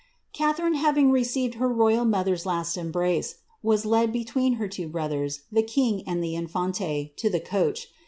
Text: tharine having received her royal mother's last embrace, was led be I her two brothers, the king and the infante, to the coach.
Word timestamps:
tharine 0.33 0.73
having 0.77 1.11
received 1.11 1.53
her 1.61 1.69
royal 1.69 2.05
mother's 2.05 2.43
last 2.43 2.75
embrace, 2.75 3.35
was 3.61 3.85
led 3.85 4.11
be 4.11 4.27
I 4.35 4.49
her 4.55 4.67
two 4.67 4.87
brothers, 4.87 5.41
the 5.51 5.61
king 5.61 6.01
and 6.07 6.23
the 6.23 6.33
infante, 6.33 7.13
to 7.17 7.29
the 7.29 7.39
coach. 7.39 7.87